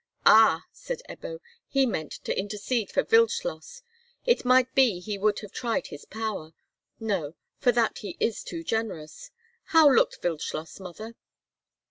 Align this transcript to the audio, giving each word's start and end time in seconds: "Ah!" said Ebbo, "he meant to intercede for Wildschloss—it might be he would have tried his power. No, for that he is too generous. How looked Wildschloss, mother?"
"Ah!" 0.25 0.63
said 0.71 1.03
Ebbo, 1.07 1.37
"he 1.67 1.85
meant 1.85 2.11
to 2.23 2.35
intercede 2.35 2.89
for 2.89 3.03
Wildschloss—it 3.03 4.43
might 4.43 4.73
be 4.73 4.99
he 4.99 5.15
would 5.19 5.37
have 5.41 5.51
tried 5.51 5.85
his 5.89 6.05
power. 6.05 6.53
No, 6.99 7.35
for 7.59 7.71
that 7.71 7.99
he 7.99 8.17
is 8.19 8.43
too 8.43 8.63
generous. 8.63 9.29
How 9.65 9.87
looked 9.87 10.23
Wildschloss, 10.23 10.79
mother?" 10.79 11.13